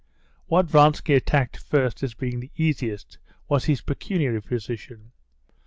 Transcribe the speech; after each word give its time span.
What 0.47 0.65
Vronsky 0.65 1.13
attacked 1.13 1.57
first 1.57 2.01
as 2.01 2.15
being 2.15 2.39
the 2.39 2.49
easiest 2.57 3.19
was 3.47 3.65
his 3.65 3.81
pecuniary 3.81 4.41
position. 4.41 5.11